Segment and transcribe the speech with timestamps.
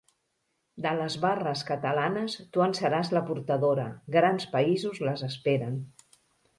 [0.85, 3.87] De les barres catalanes tu en seràs la portadora;
[4.19, 5.83] grans països les esperen.